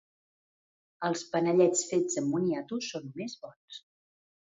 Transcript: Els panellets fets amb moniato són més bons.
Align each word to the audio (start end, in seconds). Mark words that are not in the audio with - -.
Els 1.09 1.23
panellets 1.35 1.83
fets 1.89 2.17
amb 2.21 2.33
moniato 2.37 2.81
són 2.87 3.05
més 3.21 3.37
bons. 3.45 3.79